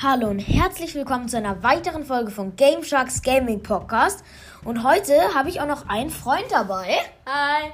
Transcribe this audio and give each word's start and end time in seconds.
Hallo 0.00 0.28
und 0.28 0.38
herzlich 0.38 0.94
willkommen 0.94 1.28
zu 1.28 1.38
einer 1.38 1.60
weiteren 1.64 2.04
Folge 2.04 2.30
von 2.30 2.54
Game 2.54 2.84
Sharks 2.84 3.20
Gaming 3.20 3.64
Podcast. 3.64 4.22
Und 4.62 4.84
heute 4.84 5.34
habe 5.34 5.48
ich 5.48 5.60
auch 5.60 5.66
noch 5.66 5.88
einen 5.88 6.10
Freund 6.10 6.44
dabei. 6.50 6.98
Hi. 7.26 7.72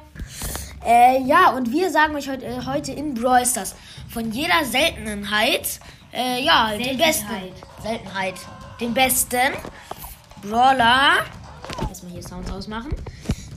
Äh, 0.87 1.21
ja, 1.21 1.51
und 1.51 1.71
wir 1.71 1.91
sagen 1.91 2.17
euch 2.17 2.31
heute, 2.31 2.47
äh, 2.47 2.65
heute 2.65 2.93
in 2.93 3.13
Brawl 3.13 3.45
Stars 3.45 3.77
von 4.09 4.33
jeder 4.33 4.65
Seltenheit, 4.65 5.81
äh, 6.15 6.43
ja, 6.43 6.71
den 6.75 6.97
besten. 6.97 7.27
Seltenheit. 7.83 8.37
Den 8.81 8.95
besten 8.95 9.53
Brawler. 10.41 11.27
Erstmal 11.91 12.13
hier 12.13 12.23
Sounds 12.23 12.51
ausmachen. 12.51 12.95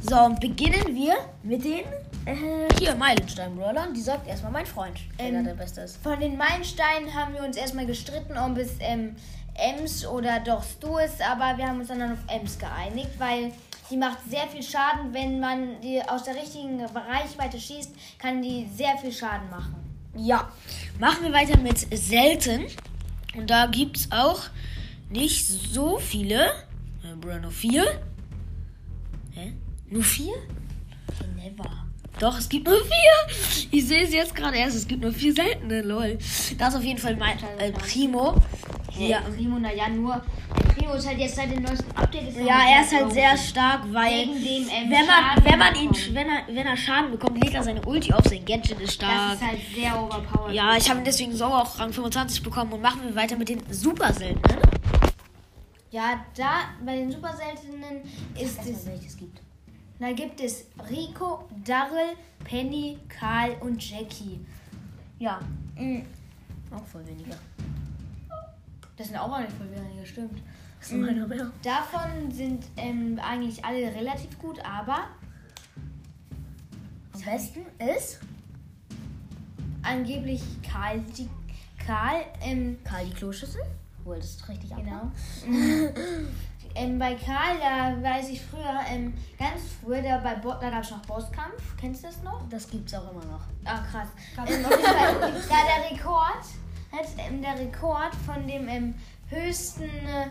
So, 0.02 0.16
und 0.20 0.40
beginnen 0.40 0.96
wir 0.96 1.16
mit 1.44 1.64
den, 1.64 1.84
äh, 2.26 2.68
hier, 2.80 2.96
Meilenstein-Brawlern. 2.96 3.94
Die 3.94 4.02
sagt 4.02 4.28
erstmal 4.28 4.52
mein 4.52 4.66
Freund, 4.66 4.98
da 5.18 5.24
Ähm, 5.24 5.44
der 5.44 5.54
Beste 5.54 5.82
ist. 5.82 5.98
Von 6.04 6.20
den 6.20 6.38
Meilensteinen 6.38 7.14
haben 7.14 7.34
wir 7.34 7.44
uns 7.44 7.58
erstmal 7.58 7.86
gestritten, 7.86 8.38
ob 8.38 8.58
es 8.58 8.72
ähm, 8.80 9.16
Ems 9.56 10.06
oder 10.06 10.40
doch 10.40 10.64
Stu 10.64 10.98
ist, 10.98 11.22
aber 11.22 11.58
wir 11.58 11.68
haben 11.68 11.80
uns 11.80 11.88
dann 11.88 12.12
auf 12.12 12.20
Ems 12.28 12.60
geeinigt, 12.60 13.12
weil 13.18 13.52
die 13.90 13.98
macht 13.98 14.20
sehr 14.30 14.48
viel 14.48 14.64
Schaden. 14.64 15.14
Wenn 15.14 15.40
man 15.40 15.82
die 15.82 16.02
aus 16.02 16.24
der 16.24 16.36
richtigen 16.36 16.84
Reichweite 16.86 17.60
schießt, 17.60 17.92
kann 18.20 18.42
die 18.42 18.68
sehr 18.76 18.98
viel 18.98 19.12
Schaden 19.12 19.50
machen. 19.50 19.76
Ja, 20.16 20.52
machen 21.00 21.24
wir 21.24 21.34
weiter 21.34 21.58
mit 21.58 21.80
selten. 21.98 22.66
Und 23.36 23.50
da 23.50 23.68
gibt 23.68 23.98
es 23.98 24.12
auch 24.12 24.42
nicht 25.10 25.48
so 25.48 25.98
viele. 25.98 26.48
Äh, 27.04 27.40
nur 27.40 27.52
vier. 27.52 27.84
Hä? 29.32 29.54
Nur 29.90 30.04
vier? 30.04 30.34
Never. 31.36 31.70
Doch, 32.20 32.38
es 32.38 32.50
gibt 32.50 32.68
nur 32.68 32.80
vier. 32.84 33.68
Ich 33.72 33.88
sehe 33.88 34.04
es 34.04 34.12
jetzt 34.12 34.34
gerade 34.36 34.58
erst. 34.58 34.76
Es 34.76 34.88
gibt 34.88 35.02
nur 35.04 35.12
vier 35.14 35.34
seltene, 35.34 35.82
lol. 35.82 36.18
Das 36.58 36.70
ist 36.70 36.76
auf 36.76 36.84
jeden 36.84 36.98
Fall 36.98 37.16
mein 37.16 37.38
äh, 37.60 37.72
Primo. 37.72 38.36
Ja, 38.98 39.08
Ja, 39.08 39.20
Primo, 39.22 39.60
naja, 39.60 39.88
nur. 39.90 40.24
Primo 40.76 40.94
ist 40.94 41.08
halt 41.08 41.20
jetzt 41.20 41.36
seit 41.36 41.52
dem 41.52 41.62
neuesten 41.62 41.92
Update. 41.96 42.36
Ja, 42.44 42.62
er 42.68 42.82
ist 42.82 42.94
halt 42.96 43.14
sehr 43.14 43.38
stark, 43.38 43.82
weil 43.92 44.12
Wegen 44.12 44.34
dem, 44.44 44.64
ähm, 44.64 44.90
wenn 44.90 45.06
man, 45.06 45.44
wenn 45.46 45.60
man 45.60 45.76
ihn, 45.76 45.92
wenn 46.16 46.28
er, 46.28 46.48
wenn 46.48 46.66
er 46.66 46.76
Schaden 46.76 47.12
bekommt, 47.12 47.44
lädt 47.44 47.54
er 47.54 47.64
seine 47.64 47.86
Ulti 47.86 48.12
auf. 48.14 48.26
Sein 48.26 48.44
Gadget 48.44 48.80
ist 48.82 48.94
stark. 48.94 49.12
Das 49.14 49.36
ist 49.36 49.48
halt 49.48 49.60
sehr 49.76 50.04
overpowered. 50.04 50.54
Ja, 50.56 50.76
ich 50.76 50.90
habe 50.90 51.00
ihn 51.00 51.06
deswegen 51.06 51.36
so 51.36 51.46
auch 51.46 51.78
Rang 51.80 51.94
25 51.94 52.42
bekommen 52.42 52.74
und 52.74 52.82
machen 52.82 53.02
wir 53.04 53.16
weiter 53.16 53.36
mit 53.38 53.50
den 53.50 53.62
super 53.72 54.12
seltenen. 54.12 54.58
Ja, 55.92 56.26
da 56.36 56.62
bei 56.84 56.96
den 56.96 57.12
super 57.12 57.34
seltenen 57.36 58.02
ist 58.40 58.60
es. 58.62 58.86
welches 58.88 59.16
gibt. 59.18 59.40
Da 60.00 60.12
gibt 60.14 60.40
es 60.42 60.66
Rico, 60.90 61.48
Daryl, 61.66 62.16
Penny, 62.44 62.98
Karl 63.10 63.56
und 63.62 63.82
Jackie. 63.90 64.40
Ja, 65.20 65.40
mm, 65.76 66.02
Auch 66.72 66.86
voll 66.86 67.06
weniger. 67.08 67.36
das 68.96 69.08
sind 69.08 69.18
auch 69.18 69.32
alle 69.32 69.50
voll 69.50 69.68
wenige, 69.72 70.06
stimmt. 70.06 70.42
Das 70.80 70.92
nur 70.92 71.10
einer 71.10 71.26
mehr. 71.28 71.52
Davon 71.64 72.32
sind 72.32 72.64
ähm, 72.78 73.20
eigentlich 73.22 73.66
alle 73.66 73.94
relativ 73.96 74.38
gut, 74.38 74.60
aber 74.64 75.08
Am 77.14 77.22
besten 77.24 77.62
ist 77.80 78.20
angeblich 79.82 80.44
Karl, 80.62 81.00
die, 81.18 81.28
Karl, 81.84 82.22
ähm, 82.42 82.78
Karl 82.84 83.06
die 83.08 83.14
Kloschüssel. 83.14 83.62
Wohl, 84.04 84.18
das 84.18 84.36
ist 84.36 84.48
richtig 84.48 84.70
genau. 84.70 85.12
ähm, 86.78 87.00
bei 87.00 87.16
Karl, 87.16 87.58
da 87.60 88.02
weiß 88.02 88.30
ich 88.30 88.42
früher, 88.42 88.80
ähm, 88.90 89.14
ganz 89.38 89.62
früher, 89.82 90.02
da, 90.02 90.18
bei 90.18 90.36
Bo 90.36 90.54
da 90.60 90.70
gab 90.70 90.84
es 90.84 90.92
noch 90.92 91.02
Bosskampf. 91.02 91.76
Kennst 91.80 92.04
du 92.04 92.08
das 92.08 92.24
noch? 92.24 92.42
Das 92.50 92.70
gibt's 92.70 92.94
auch 92.94 93.12
immer 93.12 93.26
noch. 93.26 93.42
Ah, 93.66 93.80
krass. 93.92 94.08
Ähm, 94.38 94.66
auf 94.66 94.72
jeden 94.72 94.84
Fall, 94.84 95.32
da 95.50 95.56
der 95.66 95.92
Rekord, 95.92 96.44
hat, 96.92 97.08
ähm, 97.18 97.42
der 97.42 97.60
Rekord 97.60 98.16
von 98.26 98.48
dem 98.48 98.68
ähm, 98.68 98.96
höchsten, 99.30 99.84
äh, 99.84 100.28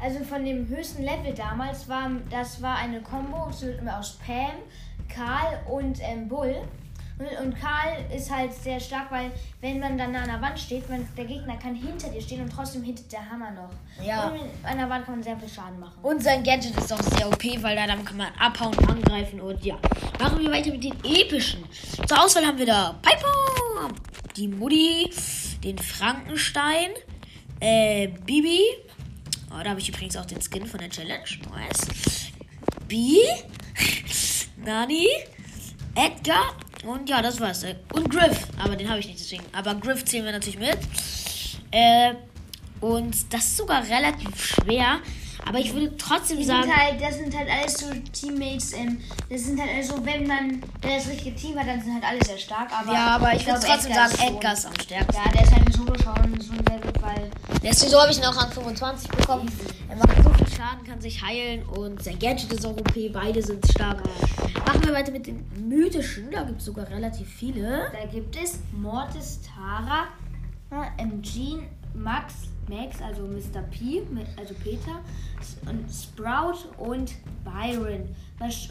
also 0.00 0.24
von 0.24 0.44
dem 0.44 0.68
höchsten 0.68 1.02
Level 1.02 1.32
damals 1.34 1.88
war, 1.88 2.10
das 2.30 2.60
war 2.60 2.76
eine 2.76 3.00
Combo 3.00 3.36
aus 3.38 4.18
Pam, 4.24 4.56
Karl 5.08 5.60
und 5.70 5.98
ähm, 6.02 6.28
Bull. 6.28 6.56
Und, 7.42 7.60
Karl 7.60 8.04
ist 8.14 8.30
halt 8.30 8.52
sehr 8.52 8.80
stark, 8.80 9.10
weil 9.10 9.30
wenn 9.60 9.78
man 9.78 9.96
dann 9.98 10.14
an 10.14 10.26
der 10.26 10.40
Wand 10.40 10.58
steht, 10.58 10.88
man, 10.88 11.06
der 11.16 11.24
Gegner 11.24 11.56
kann 11.56 11.74
hinter 11.74 12.08
dir 12.08 12.20
stehen 12.20 12.42
und 12.42 12.50
trotzdem 12.50 12.82
hittet 12.82 13.10
der 13.12 13.28
Hammer 13.28 13.50
noch. 13.50 13.70
Ja. 14.04 14.28
Und 14.28 14.40
an 14.62 14.78
der 14.78 14.88
Wand 14.88 15.04
kann 15.04 15.14
man 15.14 15.22
sehr 15.22 15.36
viel 15.36 15.48
Schaden 15.48 15.78
machen. 15.78 15.98
Und 16.02 16.22
sein 16.22 16.42
Gadget 16.42 16.76
ist 16.76 16.92
auch 16.92 17.02
sehr 17.02 17.28
OP, 17.28 17.44
weil 17.62 17.76
da 17.76 17.86
dann 17.86 18.04
kann 18.04 18.16
man 18.16 18.28
abhauen, 18.38 18.76
angreifen 18.88 19.40
und 19.40 19.64
ja. 19.64 19.78
Machen 20.20 20.40
wir 20.40 20.50
weiter 20.50 20.70
mit 20.70 20.84
den 20.84 20.94
epischen. 21.04 21.64
Zur 22.06 22.22
Auswahl 22.22 22.46
haben 22.46 22.58
wir 22.58 22.66
da 22.66 22.94
Piper, 23.02 23.94
die 24.36 24.48
Mutti, 24.48 25.10
den 25.62 25.78
Frankenstein, 25.78 26.90
äh, 27.60 28.08
Bibi. 28.08 28.60
Oh, 29.50 29.62
da 29.62 29.70
habe 29.70 29.80
ich 29.80 29.88
übrigens 29.88 30.16
auch 30.16 30.24
den 30.24 30.40
Skin 30.40 30.66
von 30.66 30.80
der 30.80 30.88
Challenge. 30.88 31.24
Nice. 31.50 32.32
B, 32.88 33.18
Nani, 34.64 35.08
Edgar 35.94 36.56
und 36.84 37.08
ja, 37.08 37.22
das 37.22 37.40
war's. 37.40 37.64
Und 37.92 38.10
Griff, 38.10 38.46
aber 38.62 38.76
den 38.76 38.88
habe 38.88 39.00
ich 39.00 39.06
nicht 39.06 39.20
deswegen. 39.20 39.44
Aber 39.52 39.74
Griff 39.74 40.04
zählen 40.04 40.24
wir 40.24 40.32
natürlich 40.32 40.58
mit. 40.58 40.78
Äh, 41.70 42.14
und 42.80 43.14
das 43.32 43.44
ist 43.44 43.56
sogar 43.56 43.82
relativ 43.88 44.44
schwer. 44.44 44.98
Aber 45.44 45.58
ich 45.58 45.72
würde 45.74 45.96
trotzdem 45.96 46.38
Die 46.38 46.44
sagen. 46.44 46.62
sind 46.62 46.76
halt, 46.76 47.00
das 47.02 47.16
sind 47.16 47.36
halt 47.36 47.48
alles 47.50 47.74
so 47.74 47.86
Teammates, 48.12 48.72
ähm, 48.74 49.00
das 49.28 49.44
sind 49.44 49.60
halt 49.60 49.70
also, 49.76 50.04
wenn 50.06 50.26
man 50.26 50.62
das 50.80 51.08
richtige 51.08 51.34
Team 51.34 51.58
hat, 51.58 51.66
dann 51.66 51.80
sind 51.82 51.94
halt 51.94 52.04
alle 52.04 52.24
sehr 52.24 52.38
stark. 52.38 52.70
Aber 52.72 52.92
ja, 52.92 53.06
aber 53.16 53.34
ich 53.34 53.44
würde 53.46 53.58
glaube, 53.58 53.74
trotzdem 53.74 53.90
Edgar 53.92 54.08
sagen, 54.08 54.34
Edgar 54.34 54.52
ist 54.52 54.66
am 54.66 54.74
stärksten. 54.80 55.14
Ja, 55.24 55.32
der 55.32 55.42
ist 55.42 55.52
halt 55.52 55.66
ein 55.66 55.72
Solo 55.72 55.94
schon, 55.98 56.24
schon 56.40 56.64
sehr 56.68 56.78
gut, 56.80 57.02
weil 57.02 57.30
Deswegen 57.62 57.94
habe 57.94 58.12
ich 58.12 58.18
ihn 58.18 58.24
auch 58.24 58.36
an 58.36 58.52
25 58.52 59.08
bekommen. 59.10 59.50
Er 59.88 59.96
macht 59.96 60.16
so 60.22 60.41
Schaden, 60.56 60.84
kann 60.84 61.00
sich 61.00 61.22
heilen 61.22 61.64
und 61.64 62.02
sein 62.02 62.18
Gadget 62.18 62.52
ist 62.52 62.66
auch 62.66 62.76
OP. 62.76 62.94
Beide 63.12 63.42
sind 63.42 63.66
stark. 63.66 64.02
Machen 64.66 64.84
wir 64.84 64.92
weiter 64.92 65.10
mit 65.10 65.26
den 65.26 65.44
mythischen. 65.66 66.30
Da 66.30 66.42
gibt 66.44 66.60
es 66.60 66.66
sogar 66.66 66.88
relativ 66.90 67.26
viele. 67.28 67.90
da 67.92 68.06
gibt 68.06 68.36
es 68.36 68.58
Mortis, 68.72 69.40
Tara, 69.42 70.08
ähm, 70.98 71.22
Jean, 71.22 71.62
Max, 71.94 72.48
Max, 72.68 73.00
also 73.00 73.22
Mr. 73.22 73.62
P, 73.70 74.02
also 74.36 74.54
Peter, 74.62 75.00
und 75.68 75.90
Sprout 75.90 76.68
und 76.78 77.14
Byron. 77.44 78.08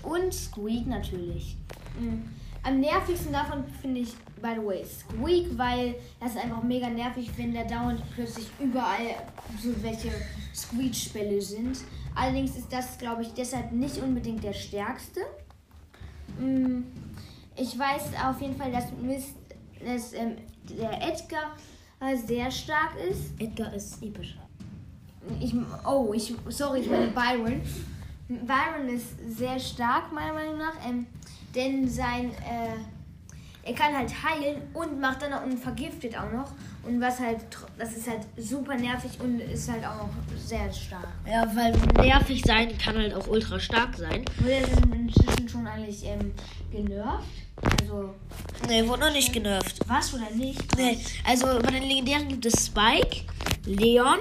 Und 0.04 0.34
Squeak 0.34 0.86
natürlich. 0.86 1.58
Mhm. 2.00 2.24
Am 2.64 2.80
nervigsten 2.80 3.34
davon 3.34 3.64
finde 3.82 4.02
ich, 4.02 4.14
by 4.42 4.56
the 4.56 4.66
way, 4.66 4.84
Squeak, 4.86 5.58
weil 5.58 5.96
das 6.20 6.32
ist 6.32 6.44
einfach 6.44 6.64
mega 6.64 6.90
nervig, 6.90 7.32
wenn 7.38 7.54
da 7.54 7.64
dauernd 7.64 8.02
plötzlich 8.16 8.48
überall 8.60 9.16
so 9.62 9.70
welche 9.84 10.12
Squeak-Spelle 10.54 11.42
sind. 11.42 11.80
Allerdings 12.16 12.58
ist 12.58 12.72
das, 12.72 12.98
glaube 12.98 13.22
ich, 13.22 13.34
deshalb 13.34 13.72
nicht 13.72 13.98
unbedingt 13.98 14.44
der 14.44 14.54
stärkste. 14.54 15.22
Mm, 16.40 16.82
Ich 17.56 17.78
weiß 17.78 18.14
auf 18.26 18.42
jeden 18.42 18.56
Fall, 18.56 18.72
dass, 18.72 18.86
Miss, 19.02 19.34
dass 19.86 20.14
ähm, 20.14 20.36
der 20.70 20.92
Edgar 21.02 21.56
äh, 22.00 22.16
sehr 22.16 22.50
stark 22.52 22.96
ist. 23.10 23.40
Edgar 23.40 23.74
ist 23.74 24.02
episch. 24.04 24.38
Ich, 25.40 25.54
oh, 25.86 26.14
ich, 26.14 26.34
sorry, 26.50 26.80
ich 26.82 26.90
meine 26.90 27.08
Byron. 27.08 27.62
Byron 28.28 28.90
ist 28.90 29.16
sehr 29.38 29.60
stark, 29.60 30.12
meiner 30.12 30.34
Meinung 30.34 30.58
nach, 30.58 30.74
ähm, 30.88 31.06
denn 31.54 31.88
sein, 31.88 32.32
äh, 32.32 32.78
er 33.64 33.74
kann 33.74 33.96
halt 33.96 34.10
heilen 34.24 34.62
und 34.74 35.00
macht 35.00 35.22
dann 35.22 35.34
auch 35.34 35.44
und 35.44 35.58
vergiftet 35.60 36.18
auch 36.18 36.32
noch. 36.32 36.52
Und 36.84 37.00
was 37.00 37.20
halt, 37.20 37.38
das 37.78 37.94
ist 37.96 38.10
halt 38.10 38.22
super 38.38 38.76
nervig 38.76 39.12
und 39.20 39.40
ist 39.40 39.70
halt 39.72 39.86
auch 39.86 40.10
sehr 40.44 40.72
stark. 40.74 41.08
Ja, 41.30 41.46
weil 41.56 41.72
nervig 42.04 42.42
sein 42.44 42.76
kann 42.80 42.98
halt 42.98 43.14
auch 43.14 43.28
ultra 43.28 43.60
stark 43.60 43.96
sein. 43.98 44.26
Wurde 44.40 44.66
sind 44.68 44.94
inzwischen 44.96 45.48
schon 45.50 45.68
eigentlich 45.68 46.04
ähm, 46.06 46.34
genervt. 46.72 47.26
Also, 47.82 48.16
Nee, 48.68 48.88
wurde 48.88 49.02
noch 49.02 49.14
nicht 49.14 49.32
genervt. 49.32 49.80
was 49.88 50.12
oder 50.16 50.30
nicht? 50.34 50.76
Nee, 50.76 50.98
also 51.28 51.46
bei 51.62 51.72
den 51.72 51.84
Legendären 51.84 52.28
gibt 52.28 52.46
es 52.48 52.66
Spike, 52.66 53.26
Leon, 53.66 54.18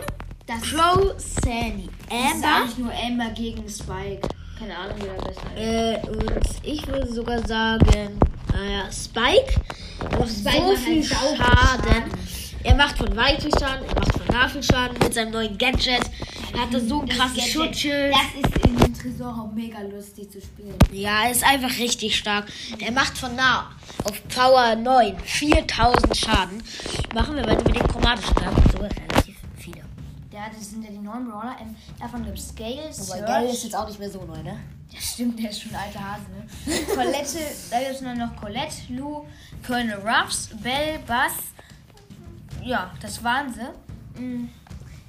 Das 0.47 0.61
Crow, 0.61 1.15
Sandy, 1.17 1.89
Das 2.11 2.19
ist 2.19 2.35
Amber. 2.35 2.57
eigentlich 2.57 2.79
nur 2.79 2.93
Amber 2.93 3.31
gegen 3.31 3.67
Spike. 3.69 4.21
Keine 4.59 4.77
Ahnung, 4.77 4.97
wie 4.99 5.05
der 5.05 5.15
besser 5.15 5.41
ist. 5.57 6.05
Äh, 6.05 6.11
und 6.11 6.67
ich 6.67 6.87
würde 6.87 7.11
sogar 7.11 7.47
sagen, 7.47 8.19
naja, 8.53 8.91
Spike. 8.93 9.61
Er 10.01 10.19
macht 10.19 10.31
Spike 10.31 10.57
so 10.57 10.77
viel 10.77 10.97
halt 10.97 11.07
Schaden. 11.07 11.37
Schaden. 11.37 12.05
Er 12.63 12.75
macht 12.75 12.99
von 12.99 13.17
weit 13.17 13.41
viel 13.41 13.51
Schaden, 13.59 13.87
er 13.89 13.95
macht 13.95 14.13
von 14.13 14.27
nah 14.35 14.49
viel 14.49 14.63
Schaden 14.63 14.99
mit 14.99 15.15
seinem 15.15 15.33
neuen 15.33 15.57
Gadget. 15.57 16.03
Er 16.53 16.61
hat 16.61 16.75
da 16.75 16.81
so 16.81 17.01
ein 17.01 17.07
Das 17.09 17.17
krasses 17.17 17.37
Gadget, 17.37 17.53
Schutzschild. 17.53 18.13
Das 18.13 18.51
ist 18.51 18.67
in 18.67 18.77
dem 18.77 18.95
Tresor 18.95 19.29
auch 19.29 19.53
mega 19.55 19.81
lustig 19.81 20.31
zu 20.31 20.41
spielen. 20.41 20.75
Ja, 20.93 21.25
er 21.25 21.31
ist 21.31 21.45
einfach 21.45 21.79
richtig 21.79 22.17
stark. 22.17 22.47
Er 22.79 22.93
macht 22.93 23.17
von 23.17 23.35
nah 23.35 23.71
auf 24.05 24.21
Power 24.29 24.75
9 24.77 25.19
4000 25.25 26.17
Schaden. 26.17 26.63
Machen 27.15 27.37
wir 27.37 27.45
weiter 27.45 27.65
mit 27.65 27.77
den 27.77 27.89
chromatischen. 27.89 28.35
Sogar 28.35 28.51
relativ 28.51 28.73
viele. 28.73 29.20
Ja, 30.41 30.49
das 30.49 30.71
sind 30.71 30.83
ja 30.83 30.91
die 30.91 30.97
neuen 30.97 31.29
Brawler. 31.29 31.55
Ähm, 31.61 31.77
davon 31.99 32.25
gibt 32.25 32.39
es 32.39 32.55
Gale, 32.55 32.91
Wobei. 32.97 33.21
Gale 33.21 33.51
ist 33.51 33.63
jetzt 33.63 33.77
auch 33.77 33.87
nicht 33.87 33.99
mehr 33.99 34.11
so 34.11 34.25
neu, 34.25 34.43
ne? 34.43 34.59
Ja, 34.89 34.99
stimmt, 34.99 35.39
der 35.39 35.51
ist 35.51 35.61
schon 35.61 35.75
ein 35.75 35.83
alter 35.83 36.13
Hase, 36.13 36.23
ne? 36.31 36.87
Colette, 36.95 37.39
da 37.71 37.79
gibt 37.81 37.91
es 37.93 38.01
noch 38.01 38.37
Colette, 38.37 38.75
Lou, 38.89 39.27
Colonel 39.67 40.01
Ruffs, 40.01 40.49
Belle, 40.63 40.99
Bass. 41.07 41.35
Ja, 42.63 42.91
das 43.03 43.23
waren 43.23 43.53
sie. 43.53 44.19
Mm. 44.19 44.49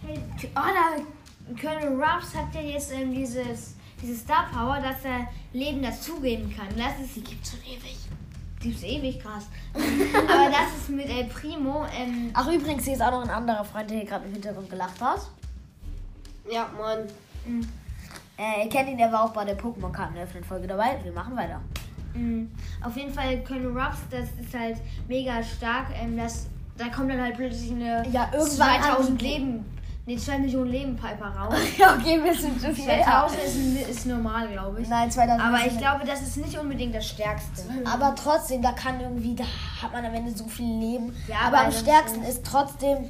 Hey, 0.05 0.19
oh, 0.53 0.53
da, 0.53 1.55
Colonel 1.61 2.03
Ruffs 2.03 2.35
hat 2.35 2.53
ja 2.53 2.59
jetzt 2.59 2.91
ähm, 2.91 3.13
dieses, 3.13 3.75
diese 4.01 4.17
Star 4.17 4.49
Power, 4.51 4.81
dass 4.81 5.05
er 5.05 5.29
Leben 5.53 5.81
dazugeben 5.81 6.53
kann. 6.53 6.67
Das 6.75 6.99
ist, 6.99 7.15
Die 7.15 7.21
gibt's 7.21 7.51
schon 7.51 7.61
ewig. 7.61 7.95
Die 8.63 8.71
ist 8.71 8.83
ewig 8.83 9.19
krass. 9.21 9.45
Aber 9.73 10.49
das 10.49 10.77
ist 10.81 10.89
mit 10.89 11.09
El 11.09 11.25
Primo. 11.25 11.85
Ähm, 11.97 12.29
Ach, 12.33 12.47
übrigens, 12.51 12.83
hier 12.85 12.93
ist 12.93 13.01
auch 13.01 13.11
noch 13.11 13.23
ein 13.23 13.29
anderer 13.29 13.63
Freund, 13.65 13.89
der 13.89 13.97
hier 13.97 14.05
gerade 14.07 14.25
im 14.25 14.33
Hintergrund 14.33 14.69
gelacht 14.69 14.99
hat. 15.01 15.19
Ja, 16.51 16.67
Mann. 16.77 17.07
Äh, 18.37 18.63
ihr 18.63 18.69
kennt 18.69 18.89
ihn, 18.89 18.97
der 18.97 19.11
war 19.11 19.23
auch 19.25 19.29
bei 19.33 19.45
der 19.45 19.57
Pokémon-Karten 19.57 20.17
öffnen 20.17 20.43
Folge 20.43 20.67
dabei. 20.67 20.97
Wir 21.03 21.11
machen 21.11 21.35
weiter. 21.35 21.61
mh, 22.13 22.47
auf 22.85 22.95
jeden 22.97 23.13
Fall 23.13 23.43
Colonel 23.43 23.77
Ruffs, 23.77 23.99
das 24.09 24.29
ist 24.43 24.53
halt 24.57 24.77
mega 25.07 25.41
stark. 25.43 25.87
Ähm, 26.01 26.17
das, 26.17 26.47
da 26.77 26.87
kommt 26.89 27.11
dann 27.11 27.21
halt 27.21 27.35
plötzlich 27.35 27.71
eine 27.71 28.03
Ja, 28.11 28.29
irgendwann 28.33 28.81
2000 28.81 28.87
haben- 29.09 29.17
Leben, 29.17 29.65
nee, 30.05 30.17
2 30.17 30.39
Millionen 30.39 30.71
Leben 30.71 30.95
Piper 30.95 31.27
raus. 31.27 31.53
okay, 31.97 32.23
wir 32.23 32.33
sind 32.35 32.59
zu 32.61 32.73
viel. 32.73 32.85
2000 32.85 33.41
ist, 33.81 33.89
ist 33.89 34.05
normal, 34.05 34.47
glaube 34.49 34.81
ich. 34.81 34.87
Nein, 34.87 35.09
2000. 35.11 35.43
Aber 35.45 35.65
ich 35.65 35.77
glaube, 35.77 36.05
das 36.05 36.21
ist 36.21 36.37
nicht 36.37 36.57
unbedingt 36.57 36.95
das 36.95 37.07
Stärkste. 37.07 37.63
Aber 37.85 38.15
trotzdem, 38.15 38.61
da 38.61 38.71
kann 38.71 38.99
irgendwie, 38.99 39.35
da 39.35 39.45
hat 39.81 39.91
man 39.91 40.05
am 40.05 40.13
Ende 40.13 40.31
so 40.31 40.45
viel 40.47 40.79
Leben. 40.79 41.15
Ja, 41.27 41.35
aber 41.47 41.57
aber 41.57 41.67
am 41.67 41.71
stärksten 41.71 42.23
ist 42.23 42.45
trotzdem. 42.45 43.09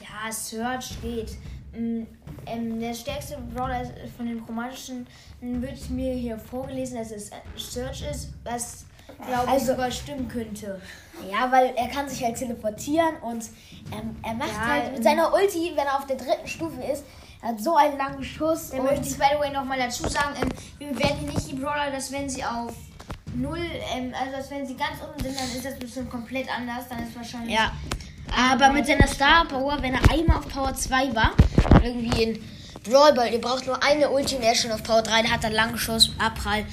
Ja, 0.00 0.32
Search 0.32 1.00
geht. 1.02 1.36
Mm, 1.72 2.04
Ähm, 2.46 2.80
der 2.80 2.94
stärkste 2.94 3.36
Brawler 3.54 3.82
ist 3.82 3.92
von 4.16 4.26
den 4.26 4.42
chromatischen 4.44 5.06
mm, 5.40 5.60
wird 5.60 5.90
mir 5.90 6.14
hier 6.14 6.38
vorgelesen, 6.38 6.96
dass 6.96 7.10
es 7.10 7.28
äh, 7.30 7.36
Search 7.56 8.02
ist, 8.10 8.30
was 8.44 8.86
glaube 9.26 9.44
ich 9.46 9.50
Also- 9.52 9.66
sogar 9.66 9.90
stimmen 9.90 10.28
könnte. 10.28 10.80
Ja, 11.30 11.50
weil 11.50 11.72
er 11.74 11.88
kann 11.88 12.08
sich 12.08 12.22
halt 12.22 12.36
teleportieren 12.36 13.16
und 13.22 13.44
ähm, 13.92 14.16
er 14.22 14.34
macht 14.34 14.52
Ja, 14.52 14.66
halt 14.66 14.84
mit 14.90 14.96
ähm, 14.98 15.02
seiner 15.02 15.34
Ulti, 15.34 15.72
wenn 15.74 15.86
er 15.86 15.96
auf 15.96 16.06
der 16.06 16.16
dritten 16.16 16.46
Stufe 16.46 16.80
ist, 16.82 17.02
er 17.42 17.48
hat 17.50 17.60
so 17.60 17.74
einen 17.76 17.98
langen 17.98 18.22
Schuss. 18.22 18.70
Und 18.70 18.84
möchte 18.84 19.08
ich 19.08 19.18
by 19.18 19.24
the 19.34 19.40
way 19.40 19.50
nochmal 19.50 19.78
dazu 19.78 20.08
sagen, 20.08 20.34
ähm, 20.40 20.48
wir 20.78 20.96
werden 20.98 21.26
nicht 21.26 21.50
die 21.50 21.54
Brawler, 21.56 21.90
dass 21.90 22.12
wenn 22.12 22.28
sie 22.30 22.44
auf 22.44 22.72
null, 23.34 23.58
ähm, 23.96 24.14
also 24.18 24.36
dass 24.36 24.50
wenn 24.50 24.64
sie 24.66 24.76
ganz 24.76 24.92
unten 25.04 25.22
sind, 25.24 25.38
dann 25.38 25.46
ist 25.48 25.64
das 25.64 25.76
bestimmt 25.78 26.10
komplett 26.10 26.46
anders, 26.56 26.84
dann 26.88 27.00
ist 27.06 27.16
wahrscheinlich 27.16 27.54
Ja. 27.54 27.72
Aber 28.52 28.70
mit 28.72 28.86
seiner 28.86 29.06
Star 29.08 29.44
Power, 29.46 29.78
wenn 29.80 29.94
er 29.94 30.10
einmal 30.12 30.36
auf 30.38 30.48
Power 30.48 30.74
2 30.74 31.14
war, 31.16 31.32
irgendwie 31.82 32.22
in 32.22 32.44
Brawl 32.84 33.12
Ball, 33.14 33.32
ihr 33.32 33.40
braucht 33.40 33.66
nur 33.66 33.82
eine 33.82 34.08
Ulti 34.10 34.36
und 34.36 34.42
er 34.42 34.52
ist 34.52 34.62
schon 34.62 34.70
auf 34.72 34.82
Power 34.82 35.02
3, 35.02 35.22
der 35.22 35.32
hat 35.32 35.42
dann 35.44 35.52
langen 35.52 35.78
Schuss, 35.78 36.12
Abprall. 36.18 36.64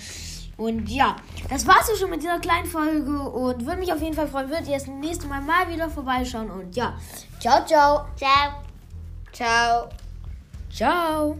Und 0.57 0.89
ja, 0.89 1.17
das 1.49 1.67
war's 1.67 1.89
auch 1.91 1.97
schon 1.97 2.09
mit 2.09 2.21
dieser 2.21 2.39
kleinen 2.39 2.65
Folge 2.65 3.19
und 3.19 3.65
würde 3.65 3.79
mich 3.79 3.91
auf 3.91 4.01
jeden 4.01 4.15
Fall 4.15 4.27
freuen, 4.27 4.49
würdet 4.49 4.67
ihr 4.67 4.75
das 4.75 4.87
nächste 4.87 5.27
Mal 5.27 5.41
mal 5.41 5.69
wieder 5.69 5.89
vorbeischauen 5.89 6.49
und 6.49 6.75
ja, 6.75 6.97
ciao, 7.39 7.65
ciao. 7.65 8.05
Ciao. 8.15 8.61
Ciao. 9.33 9.89
Ciao. 10.69 11.37